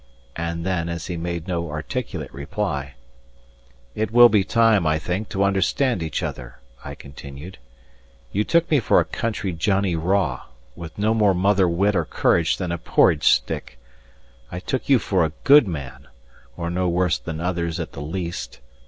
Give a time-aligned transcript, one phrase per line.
[0.35, 2.95] And then, as he made no articulate reply,
[3.93, 7.59] "It will be time, I think, to understand each other," I continued.
[8.31, 10.45] "You took me for a country Johnnie Raw,
[10.75, 13.77] with no more mother wit or courage than a porridge stick.
[14.51, 16.07] I took you for a good man,
[16.57, 18.59] or no worse than others at the least.